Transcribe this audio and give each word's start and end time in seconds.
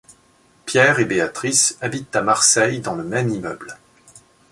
Pierre 0.65 0.99
et 0.99 1.05
Béatrice 1.05 1.77
habitent 1.79 2.15
à 2.15 2.23
Marseille 2.23 2.79
dans 2.79 2.95
le 2.95 3.03
même 3.03 3.29
immeuble. 3.29 3.77